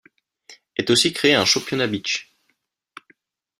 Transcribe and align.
Est 0.77 0.89
aussi 0.89 1.13
créé 1.13 1.35
un 1.35 1.45
Championnat 1.45 1.85
Beach. 1.85 2.35